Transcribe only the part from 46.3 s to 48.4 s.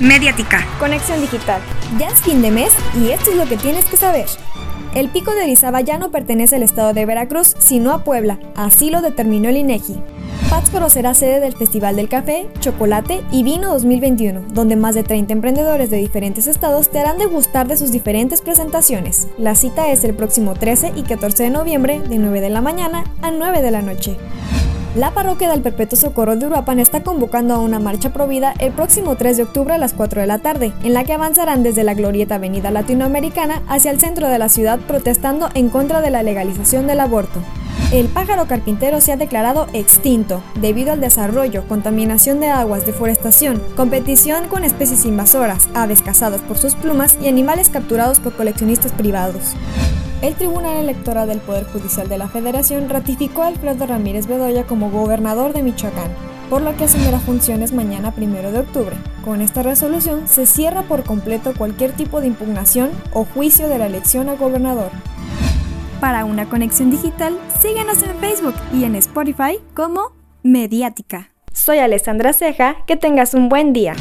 por sus plumas y animales capturados por